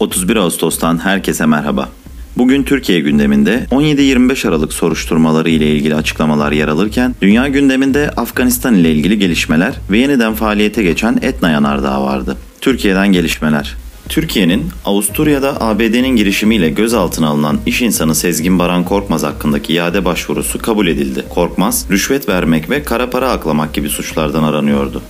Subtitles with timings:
[0.00, 1.88] 31 Ağustos'tan herkese merhaba.
[2.38, 8.92] Bugün Türkiye gündeminde 17-25 Aralık soruşturmaları ile ilgili açıklamalar yer alırken dünya gündeminde Afganistan ile
[8.92, 12.36] ilgili gelişmeler ve yeniden faaliyete geçen Etna Yanardağ vardı.
[12.60, 13.76] Türkiye'den gelişmeler.
[14.08, 20.86] Türkiye'nin Avusturya'da ABD'nin girişimiyle gözaltına alınan iş insanı Sezgin Baran Korkmaz hakkındaki iade başvurusu kabul
[20.86, 21.24] edildi.
[21.28, 25.02] Korkmaz, rüşvet vermek ve kara para aklamak gibi suçlardan aranıyordu.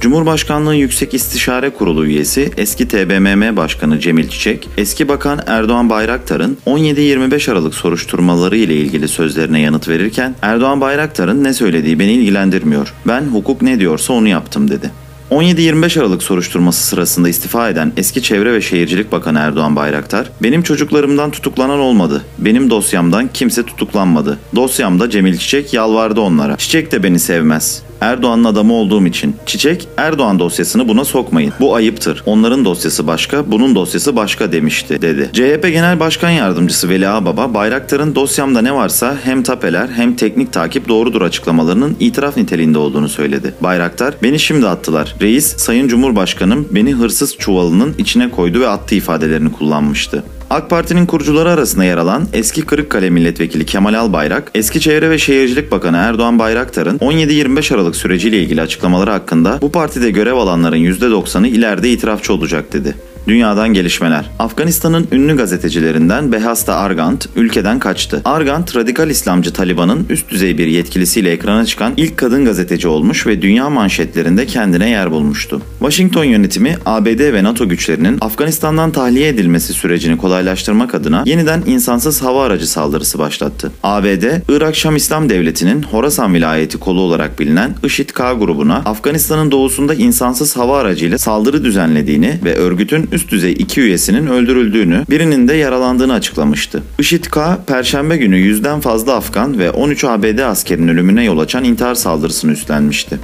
[0.00, 7.52] Cumhurbaşkanlığı Yüksek İstişare Kurulu üyesi eski TBMM Başkanı Cemil Çiçek, eski Bakan Erdoğan Bayraktar'ın 17-25
[7.52, 12.94] Aralık soruşturmaları ile ilgili sözlerine yanıt verirken Erdoğan Bayraktar'ın ne söylediği beni ilgilendirmiyor.
[13.08, 14.90] Ben hukuk ne diyorsa onu yaptım dedi.
[15.30, 21.30] 17-25 Aralık soruşturması sırasında istifa eden eski Çevre ve Şehircilik Bakanı Erdoğan Bayraktar, "Benim çocuklarımdan
[21.30, 22.22] tutuklanan olmadı.
[22.38, 24.38] Benim dosyamdan kimse tutuklanmadı.
[24.56, 26.56] Dosyamda Cemil Çiçek yalvardı onlara.
[26.56, 27.82] Çiçek de beni sevmez.
[28.00, 29.36] Erdoğan'ın adamı olduğum için.
[29.46, 31.52] Çiçek, Erdoğan dosyasını buna sokmayın.
[31.60, 32.22] Bu ayıptır.
[32.26, 35.30] Onların dosyası başka, bunun dosyası başka demişti, dedi.
[35.32, 40.88] CHP Genel Başkan Yardımcısı Veli Ağbaba, Bayraktar'ın dosyamda ne varsa hem tapeler hem teknik takip
[40.88, 43.54] doğrudur açıklamalarının itiraf niteliğinde olduğunu söyledi.
[43.60, 45.14] Bayraktar, beni şimdi attılar.
[45.20, 50.24] Reis, Sayın Cumhurbaşkanım beni hırsız çuvalının içine koydu ve attı ifadelerini kullanmıştı.
[50.50, 55.70] AK Parti'nin kurucuları arasında yer alan eski Kırıkkale Milletvekili Kemal Albayrak, eski Çevre ve Şehircilik
[55.70, 61.90] Bakanı Erdoğan Bayraktar'ın 17-25 Aralık süreciyle ilgili açıklamaları hakkında bu partide görev alanların %90'ı ileride
[61.90, 62.94] itirafçı olacak dedi.
[63.28, 64.30] Dünyadan gelişmeler.
[64.38, 68.22] Afganistan'ın ünlü gazetecilerinden Behasta Argant ülkeden kaçtı.
[68.24, 73.42] Argant, radikal İslamcı Taliban'ın üst düzey bir yetkilisiyle ekrana çıkan ilk kadın gazeteci olmuş ve
[73.42, 75.62] dünya manşetlerinde kendine yer bulmuştu.
[75.78, 82.44] Washington yönetimi ABD ve NATO güçlerinin Afganistan'dan tahliye edilmesi sürecini kolaylaştırmak adına yeniden insansız hava
[82.44, 83.72] aracı saldırısı başlattı.
[83.82, 90.56] ABD, Irak Şam İslam Devleti'nin Horasan vilayeti kolu olarak bilinen IŞİD-K grubuna Afganistan'ın doğusunda insansız
[90.56, 96.82] hava aracıyla saldırı düzenlediğini ve örgütün üst düzey iki üyesinin öldürüldüğünü, birinin de yaralandığını açıklamıştı.
[96.98, 102.52] IŞİD-K, Perşembe günü yüzden fazla Afgan ve 13 ABD askerinin ölümüne yol açan intihar saldırısını
[102.52, 103.18] üstlenmişti.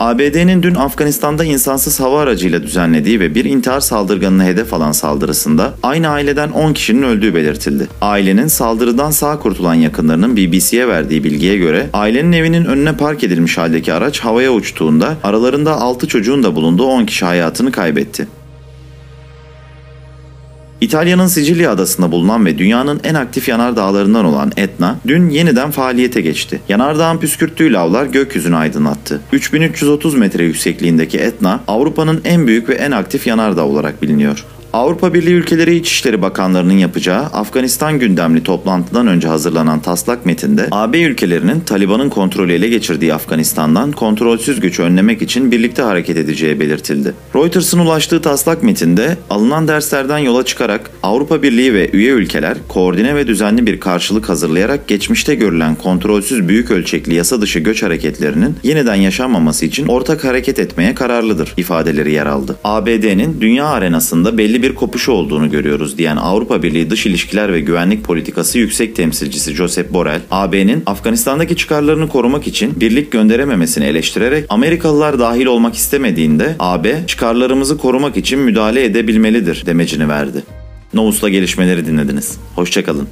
[0.00, 6.08] ABD'nin dün Afganistan'da insansız hava aracıyla düzenlediği ve bir intihar saldırganını hedef alan saldırısında aynı
[6.08, 7.88] aileden 10 kişinin öldüğü belirtildi.
[8.00, 13.92] Ailenin saldırıdan sağ kurtulan yakınlarının BBC'ye verdiği bilgiye göre ailenin evinin önüne park edilmiş haldeki
[13.92, 18.28] araç havaya uçtuğunda aralarında 6 çocuğun da bulunduğu 10 kişi hayatını kaybetti.
[20.84, 26.60] İtalya'nın Sicilya adasında bulunan ve dünyanın en aktif yanardağlarından olan Etna dün yeniden faaliyete geçti.
[26.68, 29.20] Yanardağın püskürttüğü lavlar gökyüzünü aydınlattı.
[29.32, 34.44] 3330 metre yüksekliğindeki Etna Avrupa'nın en büyük ve en aktif yanardağ olarak biliniyor.
[34.74, 41.60] Avrupa Birliği ülkeleri İçişleri Bakanlarının yapacağı Afganistan gündemli toplantıdan önce hazırlanan taslak metinde AB ülkelerinin
[41.60, 47.14] Taliban'ın kontrolü ele geçirdiği Afganistan'dan kontrolsüz güç önlemek için birlikte hareket edeceği belirtildi.
[47.34, 53.26] Reuters'ın ulaştığı taslak metinde alınan derslerden yola çıkarak Avrupa Birliği ve üye ülkeler koordine ve
[53.26, 59.66] düzenli bir karşılık hazırlayarak geçmişte görülen kontrolsüz büyük ölçekli yasa dışı göç hareketlerinin yeniden yaşanmaması
[59.66, 62.56] için ortak hareket etmeye kararlıdır ifadeleri yer aldı.
[62.64, 68.04] ABD'nin dünya arenasında belli bir kopuşu olduğunu görüyoruz diyen Avrupa Birliği Dış İlişkiler ve Güvenlik
[68.04, 75.46] Politikası Yüksek Temsilcisi Josep Borrell, AB'nin Afganistan'daki çıkarlarını korumak için birlik gönderememesini eleştirerek Amerikalılar dahil
[75.46, 80.42] olmak istemediğinde AB çıkarlarımızı korumak için müdahale edebilmelidir demecini verdi.
[80.94, 82.38] Novus'la gelişmeleri dinlediniz.
[82.54, 83.08] Hoşçakalın.